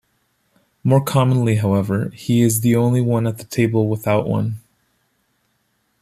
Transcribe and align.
More 0.83 1.03
commonly, 1.03 1.57
however, 1.57 2.09
he 2.15 2.41
is 2.41 2.61
the 2.61 2.75
only 2.75 3.01
one 3.01 3.27
at 3.27 3.37
the 3.37 3.43
table 3.43 3.87
without 3.87 4.27
one. 4.27 4.59